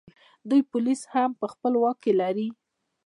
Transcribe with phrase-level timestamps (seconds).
[0.49, 2.47] دوی پولیس هم په خپل واک کې لري